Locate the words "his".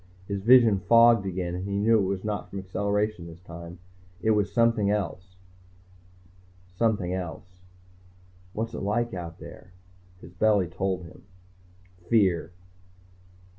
0.27-0.41, 10.19-10.31